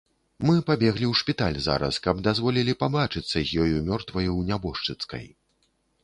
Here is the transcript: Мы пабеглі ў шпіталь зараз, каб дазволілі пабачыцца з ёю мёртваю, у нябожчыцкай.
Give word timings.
Мы 0.49 0.53
пабеглі 0.67 1.05
ў 1.07 1.13
шпіталь 1.19 1.57
зараз, 1.65 1.99
каб 2.05 2.23
дазволілі 2.27 2.73
пабачыцца 2.83 3.35
з 3.43 3.49
ёю 3.65 3.83
мёртваю, 3.89 4.31
у 4.37 4.41
нябожчыцкай. 4.49 5.29